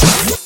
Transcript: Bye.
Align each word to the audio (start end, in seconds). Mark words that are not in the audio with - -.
Bye. 0.00 0.37